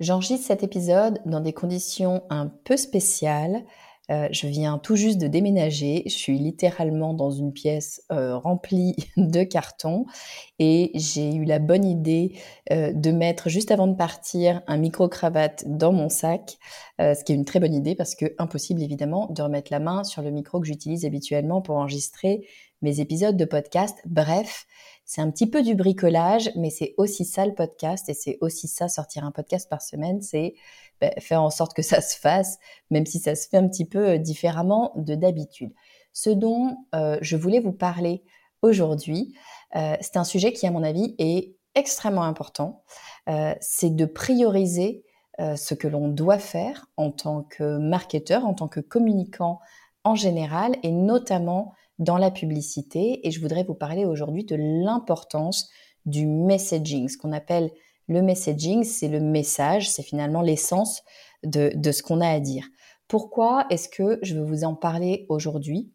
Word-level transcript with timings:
J'enregistre 0.00 0.46
cet 0.46 0.62
épisode 0.62 1.20
dans 1.26 1.40
des 1.40 1.52
conditions 1.52 2.22
un 2.30 2.46
peu 2.46 2.76
spéciales. 2.76 3.64
Euh, 4.10 4.28
je 4.30 4.46
viens 4.46 4.78
tout 4.78 4.94
juste 4.94 5.18
de 5.18 5.26
déménager. 5.26 6.04
Je 6.06 6.12
suis 6.12 6.38
littéralement 6.38 7.14
dans 7.14 7.32
une 7.32 7.52
pièce 7.52 8.04
euh, 8.12 8.38
remplie 8.38 8.94
de 9.16 9.42
cartons 9.42 10.06
et 10.60 10.92
j'ai 10.94 11.34
eu 11.34 11.44
la 11.44 11.58
bonne 11.58 11.84
idée 11.84 12.38
euh, 12.70 12.92
de 12.92 13.10
mettre 13.10 13.48
juste 13.48 13.72
avant 13.72 13.88
de 13.88 13.96
partir 13.96 14.62
un 14.68 14.76
micro-cravate 14.76 15.64
dans 15.66 15.92
mon 15.92 16.08
sac, 16.08 16.58
ce 17.00 17.22
qui 17.24 17.32
est 17.32 17.36
une 17.36 17.44
très 17.44 17.60
bonne 17.60 17.74
idée 17.74 17.96
parce 17.96 18.14
que 18.14 18.34
impossible 18.38 18.82
évidemment 18.82 19.26
de 19.30 19.42
remettre 19.42 19.72
la 19.72 19.80
main 19.80 20.04
sur 20.04 20.22
le 20.22 20.30
micro 20.30 20.60
que 20.60 20.66
j'utilise 20.66 21.04
habituellement 21.04 21.60
pour 21.60 21.76
enregistrer 21.76 22.46
mes 22.82 23.00
épisodes 23.00 23.36
de 23.36 23.44
podcast. 23.44 23.98
Bref, 24.06 24.66
c'est 25.08 25.22
un 25.22 25.30
petit 25.30 25.46
peu 25.46 25.62
du 25.62 25.74
bricolage, 25.74 26.50
mais 26.54 26.68
c'est 26.68 26.92
aussi 26.98 27.24
ça 27.24 27.46
le 27.46 27.54
podcast 27.54 28.10
et 28.10 28.14
c'est 28.14 28.36
aussi 28.42 28.68
ça 28.68 28.88
sortir 28.88 29.24
un 29.24 29.30
podcast 29.30 29.66
par 29.70 29.80
semaine, 29.80 30.20
c'est 30.20 30.54
ben, 31.00 31.10
faire 31.18 31.42
en 31.42 31.48
sorte 31.48 31.72
que 31.72 31.80
ça 31.80 32.02
se 32.02 32.14
fasse, 32.14 32.58
même 32.90 33.06
si 33.06 33.18
ça 33.18 33.34
se 33.34 33.48
fait 33.48 33.56
un 33.56 33.66
petit 33.68 33.86
peu 33.86 34.06
euh, 34.06 34.18
différemment 34.18 34.92
de 34.96 35.14
d'habitude. 35.14 35.72
Ce 36.12 36.28
dont 36.28 36.76
euh, 36.94 37.16
je 37.22 37.38
voulais 37.38 37.58
vous 37.58 37.72
parler 37.72 38.22
aujourd'hui, 38.60 39.34
euh, 39.76 39.96
c'est 40.02 40.18
un 40.18 40.24
sujet 40.24 40.52
qui, 40.52 40.66
à 40.66 40.70
mon 40.70 40.82
avis, 40.82 41.14
est 41.18 41.56
extrêmement 41.74 42.24
important. 42.24 42.82
c'est 43.60 43.94
de 43.94 44.04
prioriser 44.04 45.04
ce 45.38 45.74
que 45.74 45.86
l'on 45.86 46.08
doit 46.08 46.38
faire 46.38 46.86
en 46.96 47.12
tant 47.12 47.44
que 47.44 47.78
marketeur, 47.78 48.44
en 48.44 48.52
tant 48.52 48.68
que 48.68 48.80
communicant 48.80 49.60
en 50.02 50.16
général, 50.16 50.76
et 50.82 50.90
notamment 50.90 51.72
dans 51.98 52.18
la 52.18 52.30
publicité 52.30 53.26
et 53.26 53.30
je 53.30 53.40
voudrais 53.40 53.64
vous 53.64 53.74
parler 53.74 54.04
aujourd'hui 54.04 54.44
de 54.44 54.56
l'importance 54.56 55.68
du 56.06 56.26
messaging. 56.26 57.08
Ce 57.08 57.18
qu'on 57.18 57.32
appelle 57.32 57.70
le 58.08 58.22
messaging, 58.22 58.84
c'est 58.84 59.08
le 59.08 59.20
message, 59.20 59.90
c'est 59.90 60.02
finalement 60.02 60.40
l'essence 60.40 61.02
de, 61.44 61.70
ce 61.90 62.02
qu'on 62.02 62.20
a 62.20 62.28
à 62.28 62.40
dire. 62.40 62.66
Pourquoi 63.06 63.66
est-ce 63.70 63.88
que 63.88 64.18
je 64.22 64.34
veux 64.34 64.44
vous 64.44 64.64
en 64.64 64.74
parler 64.74 65.26
aujourd'hui? 65.28 65.92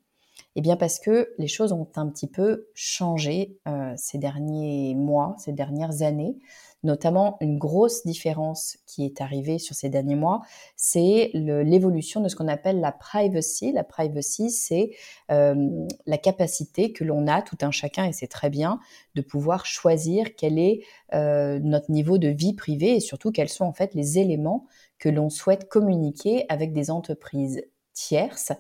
Eh 0.56 0.62
bien 0.62 0.76
parce 0.76 1.00
que 1.00 1.34
les 1.38 1.48
choses 1.48 1.72
ont 1.72 1.88
un 1.96 2.08
petit 2.08 2.28
peu 2.28 2.68
changé 2.74 3.58
euh, 3.68 3.94
ces 3.98 4.18
derniers 4.18 4.94
mois, 4.96 5.36
ces 5.40 5.52
dernières 5.52 6.02
années 6.04 6.38
notamment 6.84 7.38
une 7.40 7.58
grosse 7.58 8.06
différence 8.06 8.78
qui 8.86 9.06
est 9.06 9.22
arrivée 9.22 9.58
sur 9.58 9.76
ces 9.76 9.90
derniers 9.90 10.16
mois, 10.16 10.42
c'est 10.76 11.32
l'évolution 11.34 12.22
de 12.22 12.28
ce 12.28 12.36
qu'on 12.36 12.48
appelle 12.48 12.82
la 12.82 12.92
privacy. 12.92 13.72
La 13.72 13.84
privacy, 13.84 14.52
c'est 14.52 14.92
euh, 15.32 15.70
la 16.06 16.18
capacité 16.18 16.92
que 16.92 17.04
l'on 17.04 17.28
a, 17.28 17.42
tout 17.42 17.58
un 17.62 17.72
chacun, 17.72 18.06
et 18.06 18.14
c'est 18.14 18.28
très 18.28 18.50
bien, 18.50 18.80
de 19.16 19.22
pouvoir 19.22 19.66
choisir 19.66 20.36
quel 20.36 20.60
est 20.60 20.82
euh, 21.14 21.60
notre 21.60 21.90
niveau 21.92 22.18
de 22.18 22.28
vie 22.28 22.54
privée 22.54 22.96
et 22.96 23.00
surtout 23.00 23.32
quels 23.32 23.50
sont 23.50 23.66
en 23.66 23.74
fait 23.74 23.94
les 23.94 24.20
éléments 24.20 24.66
que 25.00 25.10
l'on 25.10 25.30
souhaite 25.30 25.70
communiquer 25.70 26.46
avec 26.50 26.74
des 26.74 26.92
entreprises 26.92 27.64
tierces. 27.94 28.52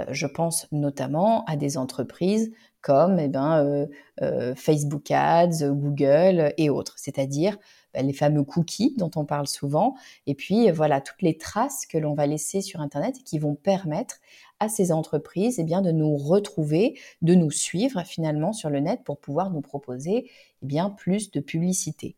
Euh, 0.00 0.04
je 0.10 0.26
pense 0.26 0.68
notamment 0.70 1.44
à 1.46 1.56
des 1.56 1.76
entreprises 1.76 2.52
comme 2.80 3.20
eh 3.20 3.28
ben, 3.28 3.64
euh, 3.64 3.86
euh, 4.22 4.54
Facebook 4.56 5.10
Ads, 5.10 5.70
Google 5.70 6.52
et 6.58 6.68
autres, 6.68 6.94
c'est-à-dire 6.98 7.56
ben, 7.94 8.04
les 8.04 8.12
fameux 8.12 8.42
cookies 8.42 8.94
dont 8.96 9.10
on 9.14 9.24
parle 9.24 9.46
souvent, 9.46 9.94
et 10.26 10.34
puis 10.34 10.68
voilà 10.70 11.00
toutes 11.00 11.22
les 11.22 11.38
traces 11.38 11.86
que 11.86 11.96
l'on 11.96 12.14
va 12.14 12.26
laisser 12.26 12.60
sur 12.60 12.80
Internet 12.80 13.18
et 13.20 13.22
qui 13.22 13.38
vont 13.38 13.54
permettre 13.54 14.16
à 14.58 14.68
ces 14.68 14.90
entreprises 14.90 15.60
eh 15.60 15.64
bien, 15.64 15.80
de 15.80 15.92
nous 15.92 16.16
retrouver, 16.16 16.98
de 17.20 17.34
nous 17.34 17.52
suivre 17.52 18.02
finalement 18.04 18.52
sur 18.52 18.68
le 18.68 18.80
net 18.80 19.02
pour 19.04 19.18
pouvoir 19.18 19.50
nous 19.50 19.60
proposer 19.60 20.28
eh 20.62 20.66
bien, 20.66 20.90
plus 20.90 21.30
de 21.30 21.40
publicité. 21.40 22.16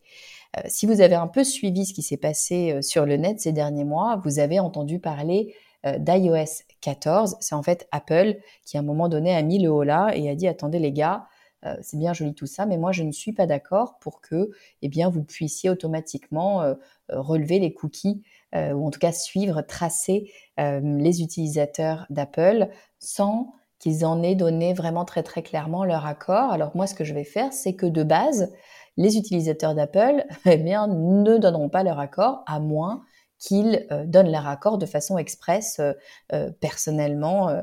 si 0.67 0.87
vous 0.87 1.03
avez 1.03 1.15
un 1.15 1.27
peu 1.27 1.45
suivi 1.45 1.85
ce 1.85 1.93
qui 1.93 2.03
s'est 2.03 2.17
passé 2.17 2.81
sur 2.83 3.05
le 3.05 3.17
net 3.17 3.41
ces 3.41 3.53
derniers 3.53 3.85
mois, 3.85 4.21
vous 4.25 4.39
avez 4.39 4.61
entendu 4.61 4.99
parler 4.99 5.55
d'iOS 5.85 6.63
14. 6.81 7.37
C'est 7.41 7.55
en 7.55 7.63
fait 7.63 7.89
Apple 7.93 8.37
qui 8.65 8.77
à 8.77 8.81
un 8.81 8.85
moment 8.85 9.09
donné 9.09 9.35
a 9.35 9.43
mis 9.43 9.59
le 9.63 9.71
haut 9.71 9.83
là 9.83 10.13
et 10.15 10.29
a 10.29 10.35
dit 10.35 10.49
attendez 10.49 10.79
les 10.79 10.93
gars, 10.93 11.27
euh, 11.67 11.75
c'est 11.83 11.99
bien 11.99 12.13
joli 12.13 12.35
tout 12.35 12.47
ça, 12.47 12.67
mais 12.67 12.77
moi 12.77 12.93
je 12.93 13.03
ne 13.03 13.13
suis 13.13 13.33
pas 13.33 13.47
d'accord 13.47 13.99
pour 13.99 14.21
que 14.21 14.51
eh 14.83 14.89
vous 15.05 15.25
puissiez 15.25 15.71
automatiquement 15.71 16.63
euh, 16.63 16.75
relever 17.09 17.59
les 17.59 17.73
cookies 17.73 18.23
ou 18.57 18.87
en 18.87 18.91
tout 18.93 19.01
cas 19.01 19.11
suivre, 19.11 19.63
tracer 19.63 20.31
les 20.59 21.23
utilisateurs 21.23 22.07
d'Apple 22.09 22.69
sans 23.01 23.53
qu'ils 23.81 24.07
en 24.07 24.23
aient 24.23 24.37
donné 24.37 24.75
vraiment 24.75 25.05
très 25.05 25.25
très 25.25 25.43
clairement 25.43 25.85
leur 25.85 26.07
accord. 26.07 26.53
Alors 26.53 26.71
moi 26.77 26.87
ce 26.87 26.95
que 26.95 27.03
je 27.03 27.15
vais 27.15 27.25
faire, 27.25 27.53
c'est 27.53 27.75
que 27.75 27.87
de 27.87 28.05
base, 28.05 28.53
les 28.97 29.17
utilisateurs 29.17 29.75
d'Apple 29.75 30.25
eh 30.47 30.57
ne 30.57 31.37
donneront 31.39 31.69
pas 31.69 31.83
leur 31.83 31.99
accord 31.99 32.45
à 32.47 32.61
moins 32.61 33.03
qu'ils 33.45 33.87
euh, 33.93 34.05
donnent 34.07 34.31
leur 34.31 34.49
accord 34.49 34.79
de 34.79 34.87
façon 34.87 35.19
expresse, 35.19 35.79
euh, 35.79 35.93
euh, 36.33 36.51
personnellement, 36.61 37.63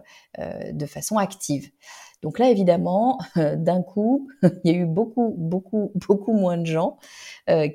de 0.71 0.85
façon 0.85 1.17
active. 1.17 1.71
Donc 2.21 2.39
là, 2.39 2.49
évidemment, 2.49 3.19
d'un 3.35 3.81
coup, 3.81 4.29
il 4.63 4.71
y 4.71 4.75
a 4.75 4.77
eu 4.77 4.85
beaucoup, 4.85 5.33
beaucoup, 5.37 5.91
beaucoup 5.95 6.33
moins 6.33 6.57
de 6.57 6.65
gens 6.65 6.97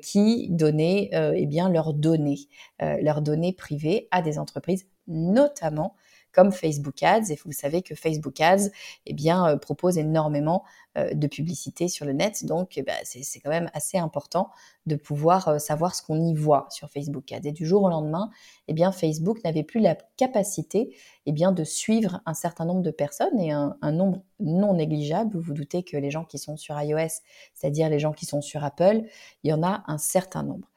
qui 0.01 0.49
donnaient 0.49 1.09
eh 1.13 1.45
bien 1.45 1.69
leurs 1.69 1.93
données, 1.93 2.39
leurs 2.79 3.21
données 3.21 3.53
privées 3.53 4.07
à 4.11 4.21
des 4.21 4.39
entreprises, 4.39 4.87
notamment 5.07 5.95
comme 6.37 6.51
Facebook 6.51 7.01
Ads. 7.01 7.31
Et 7.31 7.39
vous 7.43 7.51
savez 7.51 7.81
que 7.81 7.95
Facebook 7.95 8.39
Ads 8.39 8.69
eh 9.07 9.13
bien, 9.13 9.47
euh, 9.47 9.57
propose 9.57 9.97
énormément 9.97 10.63
euh, 10.95 11.11
de 11.11 11.25
publicité 11.25 11.87
sur 11.87 12.05
le 12.05 12.13
net. 12.13 12.45
Donc, 12.45 12.77
eh 12.77 12.83
ben, 12.83 12.95
c'est 13.03 13.39
quand 13.39 13.49
même 13.49 13.71
assez 13.73 13.97
important 13.97 14.51
de 14.85 14.95
pouvoir 14.95 15.47
euh, 15.47 15.57
savoir 15.57 15.95
ce 15.95 16.03
qu'on 16.03 16.23
y 16.23 16.35
voit 16.35 16.67
sur 16.69 16.91
Facebook 16.91 17.31
Ads. 17.31 17.47
Et 17.47 17.51
du 17.51 17.65
jour 17.65 17.81
au 17.81 17.89
lendemain, 17.89 18.29
eh 18.67 18.73
bien, 18.73 18.91
Facebook 18.91 19.43
n'avait 19.43 19.63
plus 19.63 19.79
la 19.79 19.95
capacité 20.15 20.95
eh 21.25 21.31
bien, 21.31 21.51
de 21.51 21.63
suivre 21.63 22.21
un 22.27 22.35
certain 22.35 22.65
nombre 22.65 22.83
de 22.83 22.91
personnes 22.91 23.39
et 23.39 23.51
un, 23.51 23.75
un 23.81 23.91
nombre 23.91 24.21
non 24.39 24.75
négligeable. 24.75 25.35
Vous 25.35 25.41
vous 25.41 25.53
doutez 25.53 25.81
que 25.81 25.97
les 25.97 26.11
gens 26.11 26.23
qui 26.23 26.37
sont 26.37 26.55
sur 26.55 26.79
iOS, 26.79 27.23
c'est-à-dire 27.55 27.89
les 27.89 27.97
gens 27.97 28.13
qui 28.13 28.27
sont 28.27 28.41
sur 28.41 28.63
Apple, 28.63 29.05
il 29.43 29.49
y 29.49 29.53
en 29.53 29.63
a 29.63 29.83
un 29.87 29.97
certain 29.97 30.43
nombre. 30.43 30.67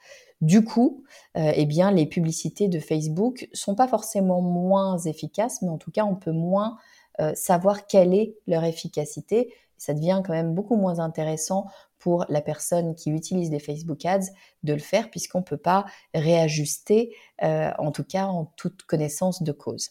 Du 0.40 0.64
coup, 0.64 1.04
euh, 1.36 1.52
eh 1.54 1.66
bien, 1.66 1.90
les 1.90 2.06
publicités 2.06 2.68
de 2.68 2.80
Facebook 2.80 3.48
sont 3.52 3.74
pas 3.74 3.88
forcément 3.88 4.40
moins 4.40 4.96
efficaces, 4.98 5.60
mais 5.60 5.68
en 5.68 5.76
tout 5.76 5.90
cas, 5.90 6.04
on 6.04 6.16
peut 6.16 6.32
moins 6.32 6.78
euh, 7.20 7.34
savoir 7.34 7.86
quelle 7.86 8.14
est 8.14 8.36
leur 8.46 8.64
efficacité. 8.64 9.52
Ça 9.76 9.92
devient 9.92 10.22
quand 10.24 10.32
même 10.32 10.54
beaucoup 10.54 10.76
moins 10.76 10.98
intéressant 10.98 11.66
pour 11.98 12.24
la 12.30 12.40
personne 12.40 12.94
qui 12.94 13.10
utilise 13.10 13.50
les 13.50 13.58
Facebook 13.58 14.04
Ads 14.06 14.30
de 14.62 14.72
le 14.72 14.78
faire 14.78 15.10
puisqu'on 15.10 15.40
ne 15.40 15.44
peut 15.44 15.58
pas 15.58 15.84
réajuster, 16.14 17.14
euh, 17.42 17.70
en 17.78 17.92
tout 17.92 18.04
cas 18.04 18.26
en 18.26 18.46
toute 18.56 18.82
connaissance 18.84 19.42
de 19.42 19.52
cause. 19.52 19.90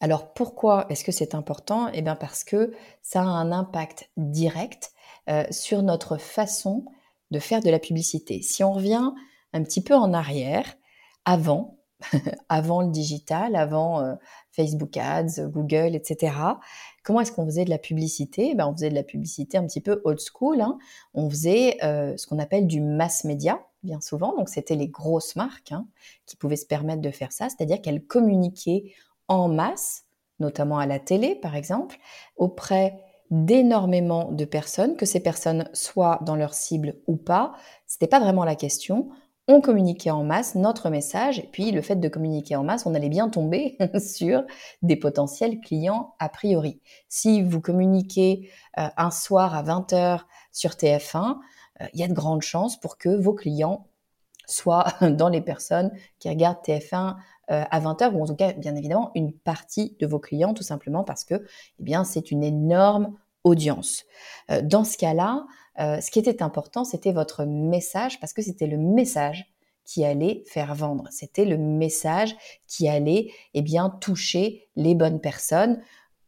Alors 0.00 0.32
pourquoi 0.32 0.86
est-ce 0.88 1.04
que 1.04 1.12
c'est 1.12 1.34
important? 1.34 1.88
Eh 1.92 2.00
bien 2.00 2.16
parce 2.16 2.44
que 2.44 2.72
ça 3.02 3.20
a 3.20 3.24
un 3.24 3.52
impact 3.52 4.10
direct 4.16 4.92
sur 5.50 5.82
notre 5.82 6.18
façon 6.18 6.84
de 7.30 7.38
faire 7.38 7.60
de 7.60 7.70
la 7.70 7.78
publicité. 7.78 8.42
Si 8.42 8.62
on 8.62 8.72
revient 8.72 9.12
un 9.52 9.62
petit 9.62 9.82
peu 9.82 9.94
en 9.94 10.12
arrière, 10.12 10.74
avant, 11.24 11.78
avant 12.48 12.82
le 12.82 12.90
digital, 12.90 13.56
avant 13.56 14.00
euh, 14.00 14.14
Facebook 14.52 14.96
Ads, 14.96 15.48
Google, 15.48 15.94
etc. 15.94 16.34
Comment 17.02 17.20
est-ce 17.20 17.32
qu'on 17.32 17.44
faisait 17.44 17.64
de 17.64 17.70
la 17.70 17.78
publicité? 17.78 18.54
Ben, 18.54 18.66
On 18.66 18.72
faisait 18.72 18.90
de 18.90 18.94
la 18.94 19.02
publicité 19.02 19.58
un 19.58 19.66
petit 19.66 19.80
peu 19.80 20.00
old 20.04 20.18
school. 20.20 20.60
Hein. 20.60 20.78
On 21.12 21.28
faisait 21.30 21.76
euh, 21.82 22.16
ce 22.16 22.26
qu'on 22.26 22.38
appelle 22.38 22.66
du 22.66 22.80
mass 22.80 23.24
media, 23.24 23.60
bien 23.82 24.00
souvent. 24.00 24.34
Donc, 24.36 24.48
c'était 24.48 24.76
les 24.76 24.88
grosses 24.88 25.36
marques 25.36 25.72
hein, 25.72 25.86
qui 26.26 26.36
pouvaient 26.36 26.56
se 26.56 26.66
permettre 26.66 27.02
de 27.02 27.10
faire 27.10 27.32
ça, 27.32 27.48
c'est-à-dire 27.48 27.80
qu'elles 27.80 28.04
communiquaient 28.04 28.92
en 29.28 29.48
masse, 29.48 30.04
notamment 30.40 30.78
à 30.78 30.86
la 30.86 30.98
télé, 30.98 31.34
par 31.34 31.56
exemple, 31.56 31.98
auprès 32.36 32.98
d'énormément 33.34 34.30
de 34.30 34.44
personnes, 34.44 34.96
que 34.96 35.06
ces 35.06 35.18
personnes 35.18 35.68
soient 35.72 36.20
dans 36.22 36.36
leur 36.36 36.54
cible 36.54 36.94
ou 37.08 37.16
pas, 37.16 37.54
c'était 37.84 38.06
pas 38.06 38.20
vraiment 38.20 38.44
la 38.44 38.54
question. 38.54 39.08
On 39.48 39.60
communiquait 39.60 40.12
en 40.12 40.22
masse 40.22 40.54
notre 40.54 40.88
message, 40.88 41.42
puis 41.50 41.72
le 41.72 41.82
fait 41.82 41.96
de 41.96 42.08
communiquer 42.08 42.54
en 42.54 42.62
masse, 42.62 42.86
on 42.86 42.94
allait 42.94 43.08
bien 43.08 43.28
tomber 43.28 43.76
sur 43.98 44.44
des 44.82 44.94
potentiels 44.94 45.60
clients 45.60 46.14
a 46.20 46.28
priori. 46.28 46.80
Si 47.08 47.42
vous 47.42 47.60
communiquez 47.60 48.50
euh, 48.78 48.86
un 48.96 49.10
soir 49.10 49.54
à 49.56 49.64
20h 49.64 50.20
sur 50.52 50.70
TF1, 50.70 51.38
euh, 51.80 51.86
il 51.92 52.00
y 52.00 52.04
a 52.04 52.08
de 52.08 52.14
grandes 52.14 52.42
chances 52.42 52.78
pour 52.78 52.98
que 52.98 53.08
vos 53.08 53.34
clients 53.34 53.88
soit 54.46 54.86
dans 55.00 55.28
les 55.28 55.40
personnes 55.40 55.90
qui 56.20 56.28
regardent 56.28 56.62
TF1 56.64 57.16
euh, 57.50 57.64
à 57.68 57.80
20h, 57.80 58.12
ou 58.12 58.22
en 58.22 58.26
tout 58.26 58.36
cas, 58.36 58.52
bien 58.52 58.76
évidemment, 58.76 59.10
une 59.16 59.32
partie 59.32 59.96
de 59.98 60.06
vos 60.06 60.20
clients, 60.20 60.54
tout 60.54 60.62
simplement 60.62 61.02
parce 61.02 61.24
que 61.24 61.34
eh 61.34 61.82
bien, 61.82 62.04
c'est 62.04 62.30
une 62.30 62.44
énorme 62.44 63.18
audience. 63.44 64.04
Euh, 64.50 64.62
dans 64.62 64.84
ce 64.84 64.96
cas-là, 64.98 65.46
euh, 65.78 66.00
ce 66.00 66.10
qui 66.10 66.18
était 66.18 66.42
important, 66.42 66.84
c'était 66.84 67.12
votre 67.12 67.44
message, 67.44 68.20
parce 68.20 68.32
que 68.32 68.42
c'était 68.42 68.66
le 68.66 68.78
message 68.78 69.46
qui 69.84 70.04
allait 70.04 70.42
faire 70.46 70.74
vendre. 70.74 71.06
C'était 71.10 71.44
le 71.44 71.58
message 71.58 72.34
qui 72.66 72.88
allait 72.88 73.30
eh 73.52 73.62
bien, 73.62 73.90
toucher 73.90 74.68
les 74.76 74.94
bonnes 74.94 75.20
personnes 75.20 75.80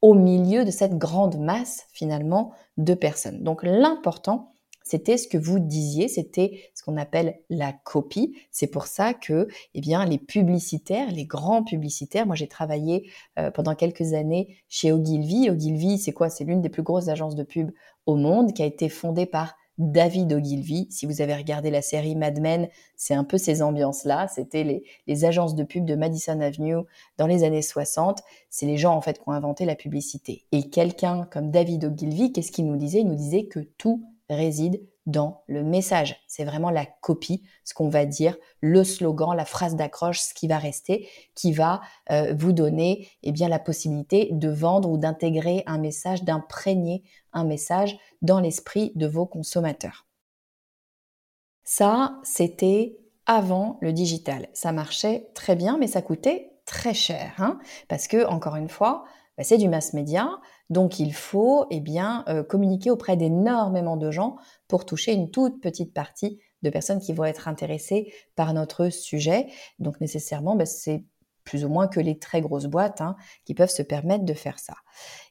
au 0.03 0.15
milieu 0.15 0.65
de 0.65 0.71
cette 0.71 0.99
grande 0.99 1.39
masse 1.39 1.87
finalement 1.93 2.53
de 2.77 2.95
personnes. 2.95 3.43
Donc 3.43 3.63
l'important, 3.63 4.53
c'était 4.87 5.17
ce 5.17 5.27
que 5.27 5.37
vous 5.37 5.59
disiez, 5.59 6.07
c'était 6.07 6.71
ce 6.73 6.85
qu'on 6.85 6.97
appelle 6.97 7.41
la 7.51 7.73
copie. 7.73 8.37
C'est 8.53 8.69
pour 8.69 8.87
ça 8.87 9.15
que, 9.15 9.49
eh 9.75 9.81
bien, 9.81 10.05
les 10.05 10.19
publicitaires, 10.19 11.11
les 11.11 11.25
grands 11.25 11.65
publicitaires, 11.65 12.25
moi 12.25 12.37
j'ai 12.37 12.47
travaillé 12.47 13.11
euh, 13.37 13.51
pendant 13.51 13.75
quelques 13.75 14.13
années 14.13 14.59
chez 14.69 14.93
Ogilvy. 14.93 15.51
Ogilvy, 15.51 15.99
c'est 15.99 16.13
quoi? 16.13 16.31
C'est 16.31 16.45
l'une 16.45 16.63
des 16.63 16.69
plus 16.69 16.85
grosses 16.85 17.09
agences 17.09 17.35
de 17.35 17.43
pub 17.43 17.73
au 18.07 18.15
monde, 18.15 18.53
qui 18.53 18.63
a 18.63 18.67
été 18.67 18.89
fondée 18.89 19.27
par 19.27 19.57
David 19.77 20.33
Ogilvy. 20.33 20.87
Si 20.89 21.05
vous 21.05 21.21
avez 21.21 21.35
regardé 21.35 21.73
la 21.73 21.83
série 21.83 22.15
Mad 22.15 22.41
Men, 22.41 22.69
c'est 22.95 23.15
un 23.15 23.25
peu 23.25 23.39
ces 23.39 23.63
ambiances-là. 23.63 24.29
C'était 24.29 24.63
les, 24.63 24.85
les, 25.09 25.25
agences 25.25 25.57
de 25.57 25.65
pub 25.65 25.85
de 25.85 25.97
Madison 25.97 26.41
Avenue 26.41 26.77
dans 27.19 27.27
les 27.27 27.43
années 27.43 27.61
60. 27.61 28.23
C'est 28.51 28.67
les 28.67 28.77
gens 28.77 28.95
en 28.95 29.01
fait 29.01 29.19
qui 29.19 29.25
ont 29.27 29.33
inventé 29.33 29.65
la 29.65 29.75
publicité. 29.75 30.45
Et 30.53 30.71
quelqu'un 30.71 31.27
comme 31.33 31.51
David 31.51 31.87
Ogilvy, 31.87 32.31
qu'est-ce 32.31 32.53
qu'il 32.53 32.67
nous 32.67 32.77
disait? 32.77 33.01
Il 33.01 33.09
nous 33.09 33.17
disait 33.17 33.47
que 33.47 33.59
tout 33.59 34.05
réside 34.29 34.83
dans 35.07 35.45
le 35.47 35.63
message. 35.63 36.17
C'est 36.27 36.45
vraiment 36.45 36.71
la 36.71 36.85
copie, 36.85 37.45
ce 37.65 37.75
qu'on 37.75 37.89
va 37.89 38.05
dire, 38.07 38.37
le 38.61 38.83
slogan, 38.83 39.37
la 39.37 39.45
phrase 39.45 39.77
d'accroche, 39.77 40.21
ce 40.21 40.35
qui 40.35 40.49
va 40.49 40.59
rester, 40.59 41.09
qui 41.35 41.53
va 41.53 41.81
euh, 42.11 42.35
vous 42.37 42.53
donner 42.53 43.09
eh 43.23 43.33
bien, 43.33 43.49
la 43.49 43.61
possibilité 43.61 44.29
de 44.33 44.49
vendre 44.49 44.91
ou 44.91 44.99
d'intégrer 44.99 45.63
un 45.67 45.79
message, 45.79 46.25
d'imprégner 46.25 47.05
un 47.33 47.45
message 47.45 47.97
dans 48.23 48.41
l'esprit 48.41 48.93
de 48.97 49.07
vos 49.07 49.27
consommateurs. 49.27 50.07
Ça, 51.63 52.19
c'était 52.23 52.99
avant 53.27 53.79
le 53.81 53.93
digital. 53.93 54.49
Ça 54.55 54.73
marchait 54.73 55.29
très 55.35 55.57
bien, 55.57 55.79
mais 55.79 55.89
ça 55.89 56.03
coûtait 56.03 56.53
très 56.65 56.95
cher. 56.95 57.33
Hein 57.39 57.59
parce 57.89 58.09
que, 58.09 58.27
encore 58.27 58.57
une 58.57 58.69
fois, 58.69 59.05
bah, 59.37 59.45
c'est 59.45 59.59
du 59.59 59.69
mass 59.69 59.93
média, 59.93 60.31
donc 60.71 60.99
il 60.99 61.15
faut 61.15 61.67
eh 61.71 61.81
bien, 61.81 62.25
euh, 62.29 62.43
communiquer 62.43 62.91
auprès 62.91 63.17
d'énormément 63.17 63.97
de 63.97 64.11
gens 64.11 64.37
pour 64.69 64.85
toucher 64.85 65.13
une 65.13 65.31
toute 65.31 65.61
petite 65.61 65.93
partie 65.93 66.39
de 66.63 66.71
personnes 66.71 67.01
qui 67.01 67.13
vont 67.13 67.25
être 67.25 67.49
intéressées 67.49 68.13
par 68.35 68.53
notre 68.53 68.89
sujet. 68.89 69.47
Donc 69.79 70.01
nécessairement, 70.01 70.57
bah, 70.57 70.67
c'est 70.67 71.05
plus 71.45 71.65
ou 71.65 71.69
moins 71.69 71.87
que 71.87 72.01
les 72.01 72.19
très 72.19 72.41
grosses 72.41 72.67
boîtes 72.67 73.01
hein, 73.01 73.17
qui 73.45 73.55
peuvent 73.55 73.71
se 73.71 73.83
permettre 73.83 74.25
de 74.25 74.35
faire 74.35 74.59
ça. 74.59 74.75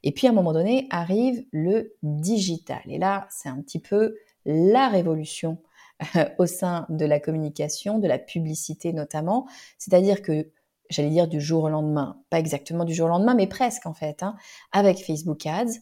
Et 0.04 0.12
puis 0.12 0.28
à 0.28 0.30
un 0.30 0.34
moment 0.34 0.54
donné 0.54 0.88
arrive 0.90 1.46
le 1.52 1.96
digital. 2.04 2.82
Et 2.88 2.98
là, 2.98 3.28
c'est 3.30 3.50
un 3.50 3.62
petit 3.62 3.80
peu 3.80 4.16
la 4.46 4.88
révolution 4.88 5.62
au 6.40 6.46
sein 6.46 6.86
de 6.90 7.06
la 7.06 7.20
communication, 7.20 8.00
de 8.00 8.08
la 8.08 8.20
publicité 8.20 8.94
notamment. 8.94 9.48
C'est-à-dire 9.78 10.22
que 10.22 10.52
j'allais 10.90 11.10
dire 11.10 11.28
du 11.28 11.42
jour 11.42 11.64
au 11.64 11.70
lendemain, 11.70 12.22
pas 12.30 12.40
exactement 12.40 12.86
du 12.86 12.94
jour 12.94 13.08
au 13.08 13.10
lendemain, 13.10 13.36
mais 13.36 13.48
presque 13.48 13.86
en 13.86 13.94
fait, 13.94 14.24
hein, 14.24 14.36
avec 14.72 14.98
Facebook 14.98 15.46
Ads, 15.46 15.80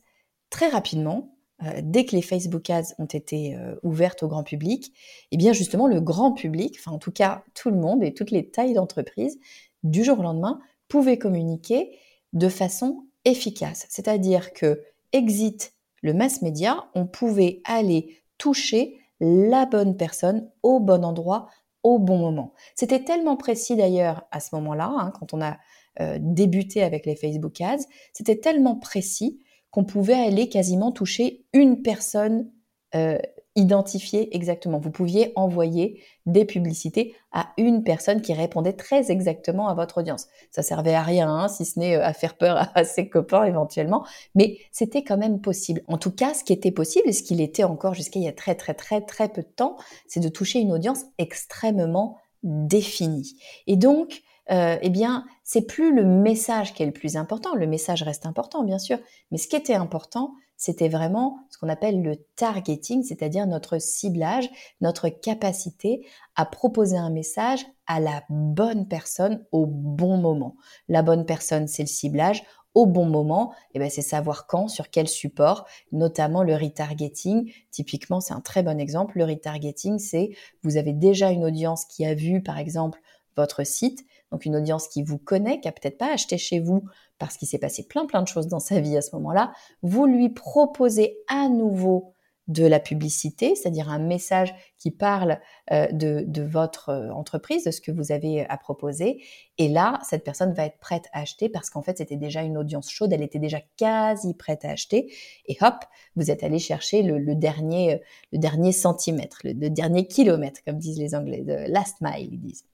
très 0.49 0.69
rapidement, 0.69 1.35
euh, 1.63 1.81
dès 1.83 2.05
que 2.05 2.15
les 2.15 2.21
Facebook 2.21 2.69
Ads 2.69 2.93
ont 2.97 3.05
été 3.05 3.55
euh, 3.55 3.75
ouvertes 3.83 4.23
au 4.23 4.27
grand 4.27 4.43
public, 4.43 4.93
eh 5.31 5.37
bien 5.37 5.53
justement 5.53 5.87
le 5.87 6.01
grand 6.01 6.33
public, 6.33 6.77
enfin 6.79 6.91
en 6.91 6.99
tout 6.99 7.11
cas 7.11 7.43
tout 7.53 7.69
le 7.69 7.77
monde 7.77 8.03
et 8.03 8.13
toutes 8.13 8.31
les 8.31 8.49
tailles 8.49 8.73
d'entreprise, 8.73 9.39
du 9.83 10.03
jour 10.03 10.19
au 10.19 10.23
lendemain, 10.23 10.59
pouvaient 10.87 11.17
communiquer 11.17 11.97
de 12.33 12.49
façon 12.49 13.05
efficace. 13.25 13.85
C'est-à-dire 13.89 14.53
que 14.53 14.81
exit 15.11 15.73
le 16.01 16.13
mass 16.13 16.41
média, 16.41 16.85
on 16.95 17.05
pouvait 17.05 17.61
aller 17.63 18.21
toucher 18.37 18.97
la 19.19 19.65
bonne 19.65 19.95
personne 19.95 20.49
au 20.63 20.79
bon 20.79 21.05
endroit 21.05 21.47
bon 21.83 22.17
moment. 22.17 22.53
C'était 22.75 23.03
tellement 23.03 23.35
précis 23.37 23.75
d'ailleurs 23.75 24.25
à 24.31 24.39
ce 24.39 24.55
moment-là, 24.55 24.91
hein, 24.97 25.11
quand 25.19 25.33
on 25.33 25.41
a 25.41 25.57
euh, 25.99 26.17
débuté 26.19 26.81
avec 26.81 27.05
les 27.05 27.15
Facebook 27.15 27.59
Ads, 27.61 27.83
c'était 28.13 28.37
tellement 28.37 28.75
précis 28.75 29.43
qu'on 29.69 29.83
pouvait 29.83 30.13
aller 30.13 30.49
quasiment 30.49 30.91
toucher 30.91 31.45
une 31.53 31.81
personne 31.81 32.49
euh, 32.95 33.17
identifiée 33.55 34.35
exactement. 34.35 34.79
Vous 34.79 34.91
pouviez 34.91 35.33
envoyer 35.35 36.01
des 36.25 36.45
publicités 36.45 37.15
à 37.31 37.49
une 37.57 37.83
personne 37.83 38.21
qui 38.21 38.33
répondait 38.33 38.73
très 38.73 39.11
exactement 39.11 39.67
à 39.67 39.73
votre 39.73 39.99
audience. 39.99 40.27
Ça 40.51 40.61
servait 40.61 40.93
à 40.93 41.01
rien, 41.01 41.29
hein, 41.29 41.47
si 41.47 41.65
ce 41.65 41.79
n'est 41.79 41.97
euh, 41.97 42.05
à 42.05 42.13
faire 42.13 42.37
peur 42.37 42.69
à 42.75 42.83
ses 42.83 43.09
copains 43.09 43.43
éventuellement, 43.43 44.05
mais 44.35 44.57
c'était 44.71 45.03
quand 45.03 45.17
même 45.17 45.41
possible. 45.41 45.81
En 45.87 45.97
tout 45.97 46.11
cas, 46.11 46.33
ce 46.33 46.43
qui 46.43 46.53
était 46.53 46.71
possible, 46.71 47.09
et 47.09 47.13
ce 47.13 47.23
qu'il 47.23 47.41
était 47.41 47.63
encore 47.63 47.93
jusqu'à 47.93 48.19
il 48.19 48.25
y 48.25 48.27
a 48.27 48.33
très 48.33 48.55
très 48.55 48.73
très 48.73 49.01
très 49.01 49.29
peu 49.29 49.41
de 49.41 49.47
temps, 49.47 49.77
c'est 50.07 50.19
de 50.19 50.29
toucher 50.29 50.59
une 50.59 50.71
audience 50.71 51.05
extrêmement 51.17 52.17
définie. 52.43 53.37
Et 53.67 53.75
donc, 53.75 54.21
euh, 54.51 54.77
eh 54.81 54.89
bien, 54.89 55.25
c'est 55.43 55.65
plus 55.65 55.95
le 55.95 56.03
message 56.03 56.73
qui 56.73 56.83
est 56.83 56.85
le 56.85 56.91
plus 56.91 57.15
important. 57.15 57.55
Le 57.55 57.67
message 57.67 58.03
reste 58.03 58.25
important, 58.25 58.63
bien 58.63 58.79
sûr, 58.79 58.97
mais 59.31 59.37
ce 59.37 59.47
qui 59.47 59.55
était 59.55 59.73
important, 59.73 60.33
c'était 60.63 60.87
vraiment 60.87 61.39
ce 61.49 61.57
qu'on 61.57 61.67
appelle 61.67 62.01
le 62.01 62.15
targeting, 62.37 63.03
c'est-à-dire 63.03 63.45
notre 63.47 63.79
ciblage, 63.79 64.49
notre 64.79 65.09
capacité 65.09 66.07
à 66.37 66.45
proposer 66.45 66.95
un 66.95 67.09
message 67.09 67.65
à 67.85 67.99
la 67.99 68.23
bonne 68.29 68.87
personne 68.87 69.45
au 69.51 69.65
bon 69.65 70.15
moment. 70.15 70.55
La 70.87 71.01
bonne 71.01 71.25
personne, 71.25 71.67
c'est 71.67 71.83
le 71.83 71.89
ciblage. 71.89 72.45
Au 72.75 72.85
bon 72.85 73.05
moment, 73.05 73.53
eh 73.73 73.79
ben, 73.79 73.89
c'est 73.89 74.01
savoir 74.01 74.47
quand, 74.47 74.69
sur 74.69 74.89
quel 74.89 75.09
support, 75.09 75.67
notamment 75.91 76.43
le 76.43 76.55
retargeting. 76.55 77.51
Typiquement, 77.69 78.21
c'est 78.21 78.33
un 78.33 78.39
très 78.39 78.63
bon 78.63 78.79
exemple. 78.79 79.17
Le 79.17 79.25
retargeting, 79.25 79.99
c'est 79.99 80.29
vous 80.63 80.77
avez 80.77 80.93
déjà 80.93 81.31
une 81.31 81.43
audience 81.43 81.83
qui 81.83 82.05
a 82.05 82.13
vu, 82.13 82.41
par 82.41 82.57
exemple, 82.57 83.01
votre 83.35 83.65
site, 83.65 84.05
donc 84.31 84.45
une 84.45 84.55
audience 84.55 84.87
qui 84.87 85.03
vous 85.03 85.17
connaît, 85.17 85.59
qui 85.59 85.67
a 85.67 85.71
peut-être 85.71 85.97
pas 85.97 86.13
acheté 86.13 86.37
chez 86.37 86.59
vous 86.59 86.83
parce 87.19 87.37
qu'il 87.37 87.47
s'est 87.47 87.59
passé 87.59 87.87
plein 87.87 88.05
plein 88.05 88.21
de 88.21 88.27
choses 88.27 88.47
dans 88.47 88.59
sa 88.59 88.79
vie 88.79 88.97
à 88.97 89.01
ce 89.01 89.15
moment-là, 89.15 89.53
vous 89.81 90.05
lui 90.05 90.29
proposez 90.29 91.17
à 91.27 91.49
nouveau 91.49 92.13
de 92.47 92.65
la 92.65 92.79
publicité, 92.79 93.55
c'est-à-dire 93.55 93.89
un 93.89 93.99
message 93.99 94.53
qui 94.77 94.91
parle 94.91 95.39
euh, 95.71 95.87
de, 95.91 96.41
votre 96.41 96.89
euh, 96.89 97.09
entreprise, 97.11 97.63
de 97.63 97.71
ce 97.71 97.79
que 97.79 97.91
vous 97.91 98.11
avez 98.11 98.45
à 98.49 98.57
proposer. 98.57 99.23
Et 99.57 99.69
là, 99.69 99.99
cette 100.03 100.25
personne 100.25 100.53
va 100.53 100.65
être 100.65 100.77
prête 100.79 101.05
à 101.13 101.21
acheter 101.21 101.47
parce 101.47 101.69
qu'en 101.69 101.81
fait, 101.81 101.99
c'était 101.99 102.17
déjà 102.17 102.41
une 102.41 102.57
audience 102.57 102.89
chaude, 102.89 103.13
elle 103.13 103.21
était 103.21 103.39
déjà 103.39 103.61
quasi 103.77 104.33
prête 104.33 104.65
à 104.65 104.71
acheter. 104.71 105.13
Et 105.45 105.57
hop, 105.61 105.75
vous 106.17 106.31
êtes 106.31 106.43
allé 106.43 106.59
chercher 106.59 107.01
le, 107.01 107.35
dernier, 107.35 108.01
le 108.33 108.39
dernier 108.39 108.73
centimètre, 108.73 109.39
le, 109.45 109.53
le, 109.53 109.69
dernier 109.69 110.05
kilomètre, 110.05 110.61
comme 110.65 110.79
disent 110.79 110.99
les 110.99 111.15
Anglais, 111.15 111.43
de 111.43 111.71
last 111.71 112.01
mile, 112.01 112.29
ils 112.33 112.41
disent. 112.41 112.65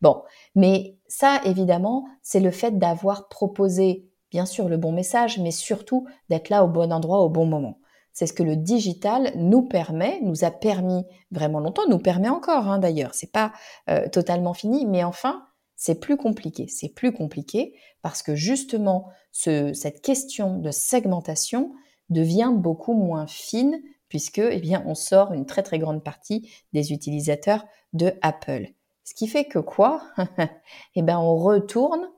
Bon, 0.00 0.22
mais 0.54 0.96
ça, 1.08 1.40
évidemment, 1.44 2.06
c'est 2.22 2.40
le 2.40 2.50
fait 2.50 2.78
d'avoir 2.78 3.28
proposé, 3.28 4.08
bien 4.30 4.46
sûr, 4.46 4.68
le 4.68 4.76
bon 4.76 4.92
message, 4.92 5.38
mais 5.38 5.50
surtout 5.50 6.06
d'être 6.28 6.48
là 6.48 6.64
au 6.64 6.68
bon 6.68 6.92
endroit 6.92 7.20
au 7.20 7.28
bon 7.28 7.46
moment. 7.46 7.78
C'est 8.12 8.26
ce 8.26 8.32
que 8.32 8.42
le 8.42 8.56
digital 8.56 9.32
nous 9.36 9.62
permet, 9.62 10.20
nous 10.22 10.44
a 10.44 10.50
permis 10.50 11.04
vraiment 11.30 11.60
longtemps, 11.60 11.86
nous 11.86 11.98
permet 11.98 12.30
encore 12.30 12.66
hein, 12.66 12.78
d'ailleurs. 12.78 13.14
C'est 13.14 13.30
pas 13.30 13.52
euh, 13.90 14.08
totalement 14.08 14.54
fini, 14.54 14.86
mais 14.86 15.04
enfin, 15.04 15.46
c'est 15.76 16.00
plus 16.00 16.16
compliqué. 16.16 16.66
C'est 16.68 16.88
plus 16.88 17.12
compliqué 17.12 17.74
parce 18.00 18.22
que 18.22 18.34
justement, 18.34 19.10
cette 19.32 20.00
question 20.00 20.56
de 20.58 20.70
segmentation 20.70 21.74
devient 22.08 22.52
beaucoup 22.54 22.94
moins 22.94 23.26
fine 23.26 23.82
puisque, 24.08 24.38
eh 24.38 24.60
bien, 24.60 24.82
on 24.86 24.94
sort 24.94 25.32
une 25.32 25.46
très 25.46 25.62
très 25.62 25.78
grande 25.78 26.02
partie 26.02 26.50
des 26.72 26.92
utilisateurs 26.92 27.66
de 27.92 28.14
Apple. 28.22 28.68
Ce 29.06 29.14
qui 29.14 29.28
fait 29.28 29.44
que 29.44 29.60
quoi 29.60 30.02
Eh 30.96 31.02
bien, 31.02 31.20
on 31.20 31.36
retourne 31.36 32.10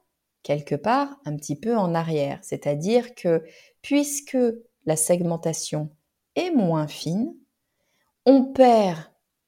quelque 0.42 0.74
part 0.74 1.20
un 1.26 1.36
petit 1.36 1.54
peu 1.54 1.76
en 1.76 1.94
arrière. 1.94 2.38
C'est-à-dire 2.42 3.14
que 3.14 3.44
puisque 3.82 4.38
la 4.86 4.96
segmentation 4.96 5.90
est 6.34 6.50
moins 6.50 6.88
fine, 6.88 7.34
on 8.24 8.42
perd 8.52 8.98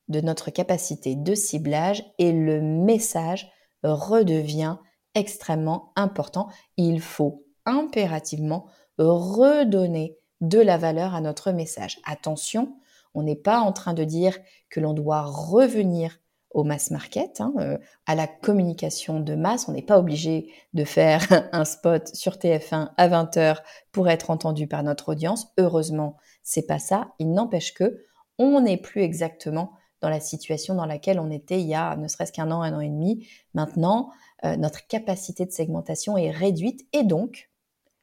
de 0.09 0.21
notre 0.21 0.51
capacité 0.51 1.17
de 1.17 1.35
ciblage 1.35 2.05
et 2.19 2.33
le 2.33 2.61
message 2.61 3.51
redevient 3.83 4.77
extrêmement 5.15 5.93
important. 5.97 6.49
Il 6.77 7.01
faut 7.01 7.47
impérativement 7.65 8.67
redonner 8.99 10.19
de 10.43 10.59
la 10.59 10.77
valeur 10.77 11.15
à 11.15 11.23
notre 11.23 11.53
message. 11.53 12.01
Attention, 12.05 12.77
on 13.15 13.23
n'est 13.23 13.35
pas 13.35 13.61
en 13.61 13.73
train 13.73 13.95
de 13.95 14.05
dire 14.05 14.39
que 14.69 14.81
l'on 14.81 14.93
doit 14.93 15.23
revenir 15.23 16.19
au 16.51 16.65
mass 16.65 16.91
market, 16.91 17.41
hein, 17.41 17.53
euh, 17.59 17.79
à 18.07 18.15
la 18.15 18.27
communication 18.27 19.21
de 19.21 19.35
masse. 19.35 19.69
On 19.69 19.73
n'est 19.73 19.83
pas 19.83 19.99
obligé 19.99 20.53
de 20.73 20.85
faire 20.85 21.27
un 21.53 21.65
spot 21.65 22.09
sur 22.15 22.35
TF1 22.35 22.91
à 22.97 23.09
20h 23.09 23.59
pour 23.93 24.09
être 24.09 24.31
entendu 24.31 24.67
par 24.67 24.83
notre 24.83 25.11
audience. 25.11 25.53
Heureusement, 25.59 26.17
c'est 26.43 26.67
pas 26.67 26.79
ça. 26.79 27.13
Il 27.19 27.33
n'empêche 27.33 27.75
que 27.75 28.05
on 28.39 28.61
n'est 28.63 28.79
plus 28.79 29.03
exactement 29.03 29.73
dans 30.01 30.09
la 30.09 30.21
situation 30.21 30.75
dans 30.75 30.87
laquelle 30.87 31.21
on 31.21 31.31
était 31.31 31.61
il 31.61 31.67
y 31.67 31.75
a 31.75 31.95
ne 31.97 32.09
serait-ce 32.09 32.33
qu'un 32.33 32.51
an, 32.51 32.63
un 32.63 32.75
an 32.75 32.81
et 32.81 32.89
demi. 32.89 33.29
Maintenant, 33.55 34.11
euh, 34.45 34.57
notre 34.57 34.87
capacité 34.87 35.45
de 35.45 35.53
segmentation 35.53 36.17
est 36.17 36.31
réduite 36.31 36.87
et 36.93 37.05
donc, 37.05 37.51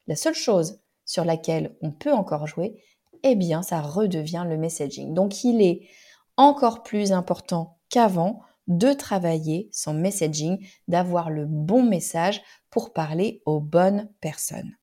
la 0.06 0.16
seule 0.16 0.34
chose 0.34 0.80
sur 1.04 1.24
laquelle 1.24 1.76
on 1.82 1.90
peut 1.90 2.12
encore 2.12 2.46
jouer, 2.46 2.82
eh 3.24 3.34
bien, 3.34 3.62
ça 3.62 3.80
redevient 3.80 4.46
le 4.48 4.56
messaging. 4.56 5.12
Donc, 5.12 5.42
il 5.42 5.60
est 5.60 5.88
encore 6.36 6.82
plus 6.82 7.12
important 7.12 7.77
qu'avant 7.90 8.40
de 8.66 8.92
travailler 8.92 9.68
son 9.72 9.94
messaging, 9.94 10.66
d'avoir 10.88 11.30
le 11.30 11.46
bon 11.46 11.82
message 11.82 12.42
pour 12.70 12.92
parler 12.92 13.42
aux 13.46 13.60
bonnes 13.60 14.10
personnes. 14.20 14.76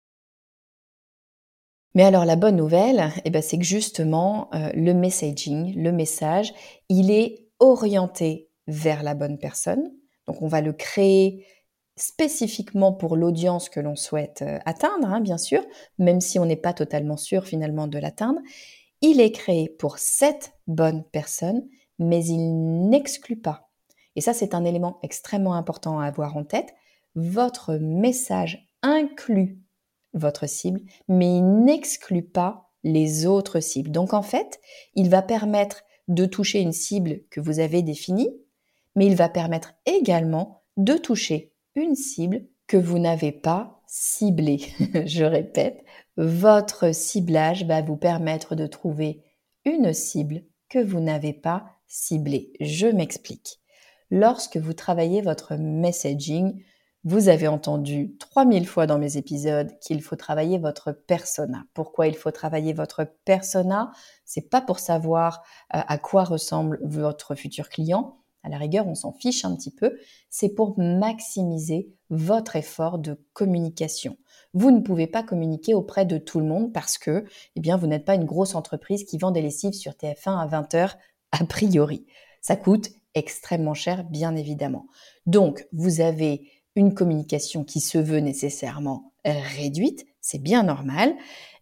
Mais 1.94 2.04
alors 2.04 2.26
la 2.26 2.36
bonne 2.36 2.58
nouvelle, 2.58 3.12
eh 3.24 3.30
ben, 3.30 3.42
c'est 3.42 3.58
que 3.58 3.64
justement 3.64 4.50
euh, 4.54 4.70
le 4.74 4.94
messaging, 4.94 5.74
le 5.82 5.92
message, 5.92 6.54
il 6.90 7.10
est 7.10 7.48
orienté 7.60 8.50
vers 8.68 9.02
la 9.02 9.16
bonne 9.16 9.38
personne. 9.38 9.94
Donc 10.28 10.42
on 10.42 10.48
va 10.48 10.62
le 10.62 10.74
créer 10.74 11.46
spécifiquement 11.96 12.92
pour 12.92 13.16
l'audience 13.16 13.70
que 13.70 13.80
l'on 13.80 13.96
souhaite 13.96 14.42
euh, 14.42 14.60
atteindre, 14.66 15.08
hein, 15.08 15.22
bien 15.22 15.38
sûr, 15.38 15.64
même 15.98 16.20
si 16.20 16.38
on 16.38 16.46
n'est 16.46 16.58
pas 16.58 16.74
totalement 16.74 17.16
sûr 17.16 17.46
finalement 17.46 17.88
de 17.88 17.98
l'atteindre. 17.98 18.42
Il 19.02 19.22
est 19.22 19.32
créé 19.32 19.70
pour 19.70 19.98
cette 19.98 20.54
bonne 20.68 21.04
personne, 21.12 21.66
mais 22.00 22.24
il 22.26 22.90
n'exclut 22.90 23.40
pas. 23.40 23.70
Et 24.16 24.22
ça, 24.22 24.34
c'est 24.34 24.54
un 24.54 24.66
élément 24.66 25.00
extrêmement 25.04 25.54
important 25.54 26.00
à 26.00 26.06
avoir 26.06 26.38
en 26.38 26.44
tête. 26.44 26.74
Votre 27.16 27.76
message 27.76 28.70
inclut 28.82 29.60
votre 30.14 30.48
cible, 30.48 30.82
mais 31.08 31.38
il 31.38 31.64
n'exclut 31.64 32.24
pas 32.24 32.70
les 32.84 33.26
autres 33.26 33.60
cibles. 33.60 33.92
Donc 33.92 34.14
en 34.14 34.22
fait, 34.22 34.60
il 34.94 35.10
va 35.10 35.22
permettre 35.22 35.84
de 36.08 36.26
toucher 36.26 36.62
une 36.62 36.72
cible 36.72 37.22
que 37.30 37.42
vous 37.42 37.60
avez 37.60 37.82
définie, 37.82 38.30
mais 38.96 39.08
il 39.08 39.16
va 39.16 39.28
permettre 39.28 39.74
également 39.86 40.64
de 40.78 40.94
toucher 40.94 41.54
une 41.76 41.96
cible 41.96 42.46
que 42.68 42.78
vous 42.78 43.00
n'avez 43.00 43.32
pas 43.32 43.82
ciblée. 43.88 44.62
Je 45.06 45.24
répète, 45.24 45.84
votre 46.18 46.94
ciblage 46.94 47.66
va 47.66 47.82
vous 47.82 47.98
permettre 47.98 48.56
de 48.56 48.68
trouver 48.68 49.24
une 49.66 49.94
cible 49.94 50.44
que 50.70 50.80
vous 50.80 51.00
n'avez 51.00 51.34
pas 51.34 51.75
ciblée. 51.96 52.52
Je 52.60 52.88
m'explique. 52.88 53.62
Lorsque 54.12 54.58
vous 54.58 54.74
travaillez 54.74 55.22
votre 55.22 55.56
messaging, 55.56 56.62
vous 57.06 57.30
avez 57.30 57.48
entendu 57.48 58.16
3000 58.18 58.68
fois 58.68 58.86
dans 58.86 58.98
mes 58.98 59.18
épisodes 59.18 59.72
qu'il 59.80 60.02
faut 60.02 60.16
travailler 60.16 60.58
votre 60.58 60.92
persona. 60.92 61.66
Pourquoi 61.74 62.08
il 62.08 62.16
faut 62.16 62.32
travailler 62.32 62.74
votre 62.74 63.08
persona? 63.24 63.92
C'est 64.26 64.50
pas 64.50 64.62
pour 64.62 64.80
savoir 64.80 65.44
euh, 65.74 65.80
à 65.88 65.98
quoi 65.98 66.24
ressemble 66.24 66.80
votre 66.84 67.36
futur 67.36 67.70
client. 67.70 68.18
À 68.44 68.50
la 68.50 68.58
rigueur, 68.58 68.88
on 68.88 68.96
s'en 68.96 69.14
fiche 69.14 69.46
un 69.46 69.56
petit 69.56 69.74
peu. 69.74 69.98
C'est 70.30 70.50
pour 70.50 70.78
maximiser 70.78 71.90
votre 72.10 72.56
effort 72.56 73.00
de 73.00 73.24
communication. 73.34 74.18
Vous 74.54 74.72
ne 74.72 74.82
pouvez 74.82 75.08
pas 75.08 75.24
communiquer 75.24 75.74
auprès 75.74 76.06
de 76.06 76.18
tout 76.18 76.40
le 76.40 76.46
monde 76.46 76.72
parce 76.74 76.98
que, 76.98 77.26
eh 77.56 77.60
bien, 77.60 77.78
vous 77.78 77.88
n'êtes 77.88 78.06
pas 78.06 78.16
une 78.16 78.26
grosse 78.26 78.54
entreprise 78.54 79.04
qui 79.06 79.18
vend 79.18 79.32
des 79.32 79.42
lessives 79.42 79.74
sur 79.74 79.94
TF1 79.94 80.38
à 80.38 80.48
20h 80.48 80.92
a 81.40 81.46
priori. 81.46 82.06
Ça 82.42 82.56
coûte 82.56 82.90
extrêmement 83.14 83.74
cher, 83.74 84.04
bien 84.04 84.36
évidemment. 84.36 84.88
Donc, 85.26 85.68
vous 85.72 86.02
avez 86.02 86.50
une 86.76 86.94
communication 86.94 87.64
qui 87.64 87.80
se 87.80 87.98
veut 87.98 88.20
nécessairement 88.20 89.14
réduite, 89.24 90.06
c'est 90.22 90.42
bien 90.42 90.64
normal, 90.64 91.16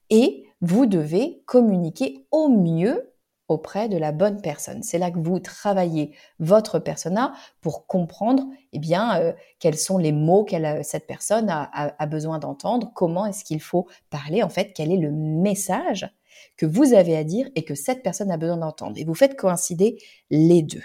et 0.10 0.46
vous 0.62 0.86
devez 0.86 1.44
communiquer 1.46 2.26
au 2.32 2.50
mieux 2.50 3.14
auprès 3.48 3.90
de 3.90 3.98
la 3.98 4.12
bonne 4.12 4.42
personne. 4.42 4.84
C'est 4.84 4.98
là 4.98 5.12
que 5.12 5.20
vous 5.20 5.40
travaillez 5.40 6.16
votre 6.40 6.80
persona 6.80 7.34
pour 7.62 7.86
comprendre 7.88 8.44
eh 8.72 8.80
bien, 8.80 9.20
euh, 9.20 9.34
quels 9.60 9.78
sont 9.78 9.98
les 9.98 10.12
mots 10.12 10.46
que 10.46 10.56
cette 10.82 11.08
personne 11.08 11.50
a 11.50 12.06
besoin 12.08 12.40
d'entendre, 12.40 12.92
comment 12.96 13.26
est-ce 13.26 13.44
qu'il 13.44 13.62
faut 13.62 13.88
parler, 14.10 14.44
en 14.44 14.50
fait, 14.50 14.72
quel 14.74 14.92
est 14.92 14.98
le 14.98 15.12
message 15.12 16.10
que 16.58 16.66
vous 16.66 16.94
avez 16.94 17.16
à 17.16 17.24
dire 17.24 17.50
et 17.56 17.64
que 17.64 17.76
cette 17.76 18.04
personne 18.04 18.32
a 18.32 18.38
besoin 18.38 18.58
d'entendre. 18.58 18.98
Et 18.98 19.06
vous 19.06 19.16
faites 19.16 19.36
coïncider 19.36 19.98
les 20.30 20.62
deux. 20.62 20.84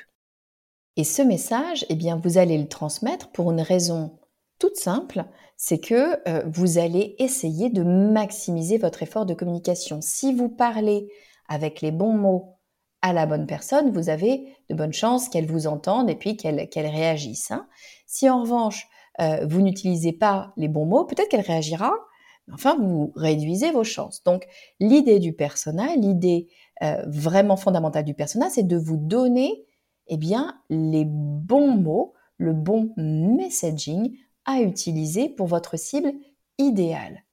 Et 0.97 1.05
ce 1.05 1.23
message, 1.23 1.87
eh 1.89 1.95
bien, 1.95 2.21
vous 2.23 2.39
allez 2.39 2.59
le 2.59 2.69
transmettre 2.69 3.31
pour 3.31 3.53
une 3.53 3.61
raison 3.61 4.19
toute 4.59 4.77
simple, 4.77 5.25
c'est 5.57 5.79
que 5.79 6.29
euh, 6.29 6.43
vous 6.47 6.79
allez 6.79 7.15
essayer 7.19 7.71
de 7.71 7.83
maximiser 7.83 8.79
votre 8.79 9.03
effort 9.03 9.27
de 9.27 9.35
communication. 9.35 10.01
Si 10.01 10.35
vous 10.35 10.49
parlez 10.49 11.09
avec 11.49 11.81
les 11.81 11.93
bons 11.93 12.13
mots 12.13 12.59
à 13.03 13.13
la 13.13 13.27
bonne 13.27 13.47
personne, 13.47 13.93
vous 13.93 14.09
avez 14.09 14.57
de 14.69 14.75
bonnes 14.75 14.93
chances 14.93 15.29
qu'elle 15.29 15.47
vous 15.47 15.67
entende 15.69 16.11
et 16.11 16.17
puis 16.17 16.37
qu'elle 16.37 16.69
réagisse. 16.75 17.53
Hein. 17.53 17.69
Si 18.07 18.29
en 18.29 18.43
revanche, 18.43 18.89
euh, 19.21 19.47
vous 19.49 19.61
n'utilisez 19.61 20.13
pas 20.13 20.53
les 20.57 20.69
bons 20.69 20.87
mots, 20.87 21.05
peut-être 21.05 21.29
qu'elle 21.29 21.41
réagira, 21.41 21.93
enfin, 22.53 22.77
vous 22.77 23.13
réduisez 23.17 23.71
vos 23.71 23.85
chances. 23.85 24.23
Donc, 24.25 24.47
l'idée 24.81 25.19
du 25.19 25.33
persona, 25.33 25.95
l'idée 25.97 26.49
euh, 26.83 27.03
vraiment 27.07 27.57
fondamentale 27.57 28.05
du 28.05 28.15
persona, 28.15 28.51
c'est 28.51 28.63
de 28.63 28.77
vous 28.77 28.97
donner 28.97 29.67
eh 30.09 30.17
bien, 30.17 30.59
les 30.71 31.05
bons 31.07 31.77
mots, 31.77 32.15
le 32.39 32.53
bon 32.53 32.93
messaging 32.97 34.17
à 34.45 34.63
utiliser 34.63 35.29
pour 35.29 35.47
votre 35.47 35.79
cible 35.79 36.13
idéale. 36.57 37.25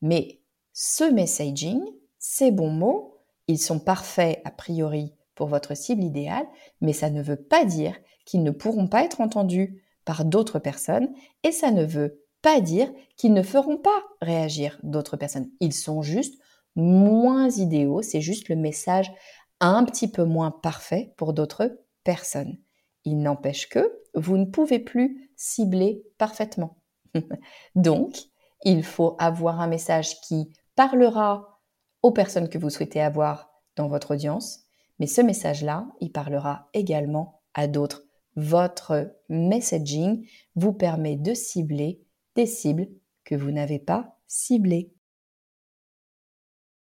Mais 0.00 0.40
ce 0.72 1.04
messaging, 1.04 1.82
ces 2.18 2.50
bons 2.50 2.70
mots, 2.70 3.18
ils 3.48 3.58
sont 3.58 3.78
parfaits 3.78 4.40
a 4.44 4.50
priori 4.50 5.12
pour 5.34 5.48
votre 5.48 5.76
cible 5.76 6.04
idéale, 6.04 6.46
mais 6.80 6.92
ça 6.92 7.10
ne 7.10 7.22
veut 7.22 7.36
pas 7.36 7.64
dire 7.64 7.94
qu'ils 8.24 8.42
ne 8.42 8.50
pourront 8.50 8.88
pas 8.88 9.04
être 9.04 9.20
entendus 9.20 9.82
par 10.04 10.24
d'autres 10.24 10.58
personnes 10.58 11.12
et 11.42 11.52
ça 11.52 11.70
ne 11.70 11.84
veut 11.84 12.21
pas 12.42 12.60
dire 12.60 12.92
qu'ils 13.16 13.32
ne 13.32 13.42
feront 13.42 13.78
pas 13.78 14.02
réagir 14.20 14.78
d'autres 14.82 15.16
personnes. 15.16 15.50
Ils 15.60 15.72
sont 15.72 16.02
juste 16.02 16.40
moins 16.74 17.48
idéaux, 17.50 18.02
c'est 18.02 18.20
juste 18.20 18.48
le 18.48 18.56
message 18.56 19.12
un 19.60 19.84
petit 19.84 20.10
peu 20.10 20.24
moins 20.24 20.50
parfait 20.50 21.14
pour 21.16 21.32
d'autres 21.32 21.78
personnes. 22.04 22.58
Il 23.04 23.20
n'empêche 23.20 23.68
que 23.68 23.92
vous 24.14 24.36
ne 24.36 24.44
pouvez 24.44 24.78
plus 24.78 25.30
cibler 25.36 26.02
parfaitement. 26.18 26.78
Donc, 27.74 28.16
il 28.64 28.82
faut 28.84 29.16
avoir 29.18 29.60
un 29.60 29.66
message 29.66 30.20
qui 30.22 30.52
parlera 30.74 31.60
aux 32.02 32.12
personnes 32.12 32.48
que 32.48 32.58
vous 32.58 32.70
souhaitez 32.70 33.00
avoir 33.00 33.50
dans 33.76 33.88
votre 33.88 34.14
audience, 34.14 34.60
mais 34.98 35.06
ce 35.06 35.20
message-là, 35.20 35.86
il 36.00 36.12
parlera 36.12 36.68
également 36.74 37.42
à 37.54 37.66
d'autres. 37.66 38.02
Votre 38.36 39.14
messaging 39.28 40.26
vous 40.54 40.72
permet 40.72 41.16
de 41.16 41.34
cibler 41.34 42.02
des 42.34 42.46
cibles 42.46 42.88
que 43.24 43.34
vous 43.34 43.50
n'avez 43.50 43.78
pas 43.78 44.18
ciblées. 44.26 44.92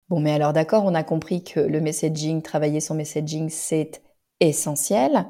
Bon, 0.09 0.21
mais 0.21 0.33
alors 0.33 0.53
d'accord, 0.53 0.85
on 0.85 0.95
a 0.95 1.03
compris 1.03 1.43
que 1.43 1.61
le 1.61 1.81
messaging, 1.81 2.41
travailler 2.41 2.81
son 2.81 2.95
messaging, 2.95 3.49
c'est 3.49 4.03
essentiel. 4.41 5.27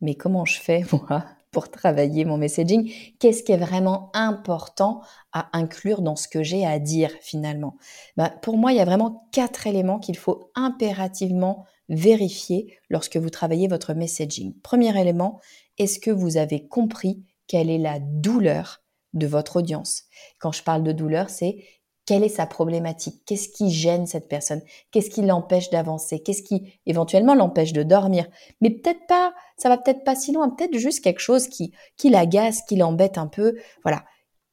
Mais 0.00 0.14
comment 0.14 0.44
je 0.44 0.60
fais, 0.60 0.84
moi, 0.92 1.24
pour 1.50 1.70
travailler 1.70 2.24
mon 2.24 2.36
messaging? 2.36 2.92
Qu'est-ce 3.18 3.42
qui 3.42 3.52
est 3.52 3.56
vraiment 3.56 4.10
important 4.12 5.00
à 5.32 5.48
inclure 5.56 6.02
dans 6.02 6.16
ce 6.16 6.28
que 6.28 6.42
j'ai 6.42 6.66
à 6.66 6.78
dire 6.78 7.10
finalement? 7.22 7.76
Bah, 8.16 8.28
Pour 8.42 8.58
moi, 8.58 8.72
il 8.72 8.76
y 8.76 8.80
a 8.80 8.84
vraiment 8.84 9.28
quatre 9.32 9.66
éléments 9.66 9.98
qu'il 9.98 10.18
faut 10.18 10.50
impérativement 10.54 11.64
vérifier 11.88 12.78
lorsque 12.90 13.16
vous 13.16 13.30
travaillez 13.30 13.66
votre 13.66 13.94
messaging. 13.94 14.54
Premier 14.60 14.98
élément, 15.00 15.40
est-ce 15.78 15.98
que 15.98 16.10
vous 16.10 16.36
avez 16.36 16.68
compris 16.68 17.24
quelle 17.46 17.70
est 17.70 17.78
la 17.78 17.98
douleur 17.98 18.82
de 19.12 19.26
votre 19.26 19.56
audience. 19.56 20.04
Quand 20.40 20.52
je 20.52 20.62
parle 20.62 20.82
de 20.82 20.92
douleur, 20.92 21.30
c'est 21.30 21.64
quelle 22.08 22.24
est 22.24 22.30
sa 22.30 22.46
problématique? 22.46 23.22
Qu'est-ce 23.26 23.50
qui 23.50 23.70
gêne 23.70 24.06
cette 24.06 24.28
personne? 24.28 24.62
Qu'est-ce 24.90 25.10
qui 25.10 25.20
l'empêche 25.20 25.68
d'avancer? 25.68 26.20
Qu'est-ce 26.20 26.42
qui 26.42 26.72
éventuellement 26.86 27.34
l'empêche 27.34 27.74
de 27.74 27.82
dormir? 27.82 28.26
Mais 28.62 28.70
peut-être 28.70 29.06
pas, 29.06 29.34
ça 29.58 29.68
va 29.68 29.76
peut-être 29.76 30.04
pas 30.04 30.14
si 30.14 30.32
loin, 30.32 30.48
peut-être 30.48 30.78
juste 30.78 31.04
quelque 31.04 31.20
chose 31.20 31.48
qui, 31.48 31.72
qui 31.98 32.08
l'agace, 32.08 32.62
qui 32.66 32.76
l'embête 32.76 33.18
un 33.18 33.26
peu. 33.26 33.56
Voilà. 33.82 34.04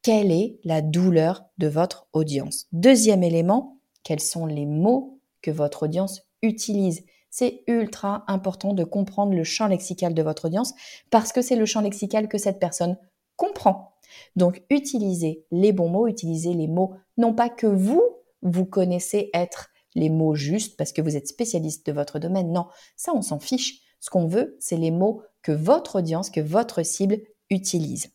Quelle 0.01 0.33
est 0.33 0.59
la 0.65 0.81
douleur 0.81 1.45
de 1.57 1.67
votre 1.67 2.07
audience? 2.11 2.67
Deuxième 2.73 3.23
élément, 3.23 3.79
quels 4.03 4.19
sont 4.19 4.45
les 4.45 4.65
mots 4.65 5.21
que 5.41 5.49
votre 5.49 5.83
audience 5.83 6.23
utilise? 6.41 7.05
C'est 7.29 7.63
ultra 7.67 8.25
important 8.27 8.73
de 8.73 8.83
comprendre 8.83 9.33
le 9.33 9.45
champ 9.45 9.67
lexical 9.67 10.13
de 10.13 10.21
votre 10.21 10.45
audience 10.45 10.73
parce 11.09 11.31
que 11.31 11.41
c'est 11.41 11.55
le 11.55 11.65
champ 11.65 11.79
lexical 11.79 12.27
que 12.27 12.37
cette 12.37 12.59
personne 12.59 12.97
comprend. 13.37 13.94
Donc, 14.35 14.63
utilisez 14.69 15.45
les 15.51 15.73
bons 15.73 15.89
mots, 15.89 16.07
utilisez 16.07 16.53
les 16.53 16.67
mots 16.67 16.93
non 17.17 17.33
pas 17.33 17.49
que 17.49 17.67
vous, 17.67 18.03
vous 18.41 18.65
connaissez 18.65 19.29
être 19.33 19.69
les 19.95 20.09
mots 20.09 20.35
justes 20.35 20.77
parce 20.77 20.91
que 20.91 21.01
vous 21.01 21.15
êtes 21.15 21.27
spécialiste 21.27 21.85
de 21.85 21.91
votre 21.91 22.19
domaine. 22.19 22.51
Non, 22.51 22.67
ça, 22.95 23.13
on 23.15 23.21
s'en 23.21 23.39
fiche. 23.39 23.81
Ce 23.99 24.09
qu'on 24.09 24.27
veut, 24.27 24.57
c'est 24.59 24.77
les 24.77 24.91
mots 24.91 25.21
que 25.41 25.51
votre 25.51 25.97
audience, 25.97 26.29
que 26.29 26.41
votre 26.41 26.83
cible 26.83 27.19
utilise. 27.49 28.11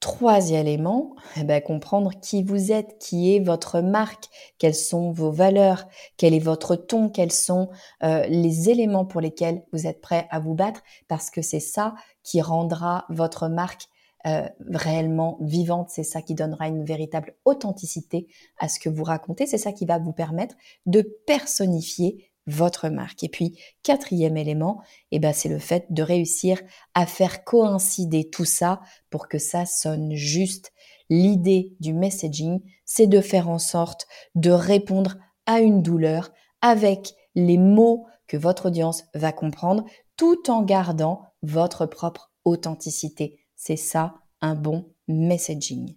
Troisième 0.00 0.66
élément, 0.66 1.16
eh 1.36 1.44
ben, 1.44 1.60
comprendre 1.62 2.12
qui 2.20 2.42
vous 2.42 2.70
êtes, 2.70 2.98
qui 2.98 3.34
est 3.34 3.40
votre 3.40 3.80
marque, 3.80 4.26
quelles 4.58 4.74
sont 4.74 5.10
vos 5.10 5.30
valeurs, 5.30 5.88
quel 6.18 6.34
est 6.34 6.38
votre 6.38 6.76
ton, 6.76 7.08
quels 7.08 7.32
sont 7.32 7.70
euh, 8.02 8.26
les 8.26 8.68
éléments 8.68 9.06
pour 9.06 9.22
lesquels 9.22 9.64
vous 9.72 9.86
êtes 9.86 10.02
prêt 10.02 10.28
à 10.30 10.38
vous 10.38 10.54
battre, 10.54 10.82
parce 11.08 11.30
que 11.30 11.40
c'est 11.40 11.60
ça 11.60 11.94
qui 12.22 12.42
rendra 12.42 13.06
votre 13.08 13.48
marque 13.48 13.88
euh, 14.26 14.48
réellement 14.72 15.38
vivante, 15.40 15.90
c'est 15.90 16.02
ça 16.02 16.22
qui 16.22 16.34
donnera 16.34 16.66
une 16.68 16.84
véritable 16.84 17.36
authenticité 17.44 18.26
à 18.58 18.68
ce 18.68 18.80
que 18.80 18.88
vous 18.88 19.04
racontez, 19.04 19.46
c'est 19.46 19.58
ça 19.58 19.72
qui 19.72 19.86
va 19.86 19.98
vous 19.98 20.12
permettre 20.12 20.56
de 20.86 21.02
personnifier 21.26 22.30
votre 22.46 22.88
marque. 22.88 23.22
Et 23.24 23.28
puis, 23.28 23.58
quatrième 23.82 24.36
élément, 24.36 24.80
eh 25.10 25.18
ben, 25.18 25.32
c'est 25.32 25.48
le 25.48 25.58
fait 25.58 25.86
de 25.90 26.02
réussir 26.02 26.60
à 26.94 27.06
faire 27.06 27.44
coïncider 27.44 28.28
tout 28.28 28.44
ça 28.44 28.80
pour 29.10 29.28
que 29.28 29.38
ça 29.38 29.66
sonne 29.66 30.14
juste. 30.14 30.72
L'idée 31.08 31.76
du 31.80 31.92
messaging, 31.92 32.60
c'est 32.84 33.06
de 33.06 33.20
faire 33.20 33.48
en 33.48 33.58
sorte 33.58 34.06
de 34.34 34.50
répondre 34.50 35.16
à 35.46 35.60
une 35.60 35.82
douleur 35.82 36.32
avec 36.62 37.14
les 37.34 37.58
mots 37.58 38.06
que 38.26 38.36
votre 38.36 38.66
audience 38.66 39.04
va 39.14 39.30
comprendre 39.30 39.84
tout 40.16 40.50
en 40.50 40.62
gardant 40.62 41.22
votre 41.42 41.86
propre 41.86 42.32
authenticité. 42.44 43.45
C'est 43.56 43.76
ça 43.76 44.14
un 44.40 44.54
bon 44.54 44.92
messaging. 45.08 45.96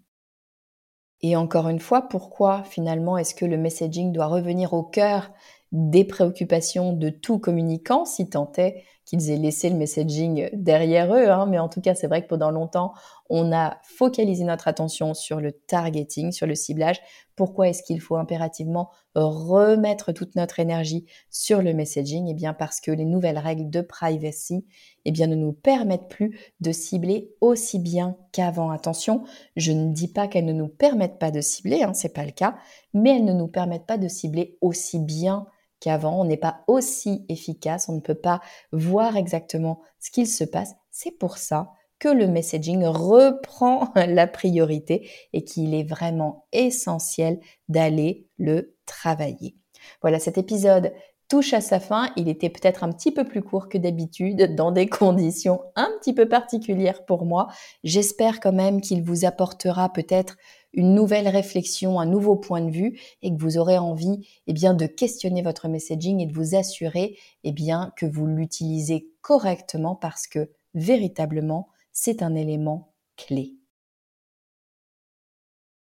Et 1.22 1.36
encore 1.36 1.68
une 1.68 1.80
fois, 1.80 2.08
pourquoi 2.08 2.64
finalement 2.64 3.18
est-ce 3.18 3.36
que 3.36 3.46
le 3.46 3.58
messaging 3.58 4.14
doit 4.14 4.28
revenir 4.28 4.74
au 4.74 4.84
cœur 4.84 5.32
des 5.72 6.06
préoccupations 6.06 6.94
de 6.94 7.10
tout 7.10 7.38
communicant, 7.38 8.06
si 8.06 8.30
tant 8.30 8.52
est 8.58 8.84
qu'ils 9.10 9.32
aient 9.32 9.38
laissé 9.38 9.70
le 9.70 9.76
messaging 9.76 10.50
derrière 10.54 11.14
eux. 11.14 11.30
Hein. 11.30 11.48
Mais 11.48 11.58
en 11.58 11.68
tout 11.68 11.82
cas, 11.82 11.96
c'est 11.96 12.06
vrai 12.06 12.22
que 12.22 12.28
pendant 12.28 12.52
longtemps, 12.52 12.94
on 13.30 13.52
a 13.52 13.80
focalisé 13.84 14.44
notre 14.44 14.68
attention 14.68 15.16
sur 15.16 15.42
le 15.42 15.52
targeting, 15.52 16.32
sur 16.32 16.46
le 16.46 16.54
ciblage. 16.54 17.02
Pourquoi 17.36 17.70
est-ce 17.70 17.82
qu'il 17.82 18.02
faut 18.02 18.18
impérativement 18.18 18.92
remettre 19.16 20.12
toute 20.12 20.36
notre 20.36 20.60
énergie 20.60 21.06
sur 21.32 21.64
le 21.64 21.74
messaging? 21.74 22.28
Eh 22.30 22.34
bien, 22.36 22.54
parce 22.54 22.82
que 22.82 22.92
les 22.92 23.06
nouvelles 23.06 23.40
règles 23.40 23.70
de 23.72 23.82
privacy, 23.82 24.66
eh 25.06 25.12
bien, 25.12 25.26
ne 25.26 25.36
nous 25.36 25.54
permettent 25.54 26.10
plus 26.10 26.38
de 26.60 26.72
cibler 26.72 27.32
aussi 27.42 27.80
bien 27.80 28.16
qu'avant. 28.32 28.70
Attention, 28.70 29.24
je 29.56 29.72
ne 29.72 29.92
dis 29.92 30.12
pas 30.12 30.28
qu'elles 30.28 30.46
ne 30.46 30.54
nous 30.54 30.68
permettent 30.68 31.18
pas 31.18 31.32
de 31.32 31.42
cibler, 31.42 31.82
hein, 31.82 31.94
c'est 31.96 32.14
pas 32.14 32.26
le 32.26 32.32
cas, 32.32 32.58
mais 32.94 33.18
elles 33.18 33.26
ne 33.26 33.34
nous 33.34 33.48
permettent 33.48 33.88
pas 33.88 33.98
de 33.98 34.08
cibler 34.08 34.58
aussi 34.62 35.00
bien 35.00 35.48
qu'avant, 35.80 36.20
on 36.20 36.26
n'est 36.26 36.38
pas 36.38 36.64
aussi 36.68 37.26
efficace, 37.30 37.90
on 37.90 37.96
ne 37.96 38.02
peut 38.02 38.16
pas 38.16 38.42
voir 38.72 39.18
exactement 39.18 39.82
ce 40.00 40.12
qu'il 40.12 40.28
se 40.28 40.44
passe. 40.44 40.74
C'est 40.92 41.18
pour 41.18 41.38
ça 41.38 41.72
que 42.00 42.10
le 42.10 42.28
messaging 42.28 42.86
reprend 42.86 43.92
la 43.96 44.28
priorité 44.28 45.10
et 45.34 45.44
qu'il 45.44 45.74
est 45.74 45.88
vraiment 45.88 46.46
essentiel 46.52 47.40
d'aller 47.68 48.28
le 48.38 48.76
travailler. 48.86 49.56
Voilà, 50.02 50.20
cet 50.20 50.38
épisode 50.38 50.94
touche 51.30 51.54
à 51.54 51.62
sa 51.62 51.80
fin. 51.80 52.10
Il 52.16 52.28
était 52.28 52.50
peut-être 52.50 52.84
un 52.84 52.92
petit 52.92 53.12
peu 53.12 53.24
plus 53.24 53.42
court 53.42 53.70
que 53.70 53.78
d'habitude, 53.78 54.56
dans 54.56 54.72
des 54.72 54.88
conditions 54.88 55.62
un 55.76 55.90
petit 56.00 56.14
peu 56.14 56.28
particulières 56.28 57.06
pour 57.06 57.26
moi. 57.26 57.48
J'espère 57.84 58.40
quand 58.40 58.52
même 58.52 58.82
qu'il 58.82 59.04
vous 59.04 59.26
apportera 59.26 59.94
peut-être 59.94 60.38
une 60.74 60.94
nouvelle 60.94 61.28
réflexion, 61.28 62.00
un 62.00 62.06
nouveau 62.06 62.36
point 62.36 62.62
de 62.62 62.72
vue 62.72 63.00
et 63.22 63.32
que 63.32 63.42
vous 63.42 63.58
aurez 63.58 63.78
envie 63.78 64.28
eh 64.48 64.54
bien, 64.54 64.74
de 64.74 64.86
questionner 64.86 65.42
votre 65.42 65.68
messaging 65.68 66.20
et 66.20 66.26
de 66.26 66.34
vous 66.34 66.56
assurer 66.56 67.18
eh 67.44 67.52
bien, 67.52 67.92
que 67.96 68.06
vous 68.06 68.28
l'utilisez 68.28 69.10
correctement 69.22 69.96
parce 69.96 70.28
que 70.28 70.52
véritablement, 70.74 71.70
c'est 71.92 72.22
un 72.22 72.36
élément 72.36 72.94
clé. 73.18 73.59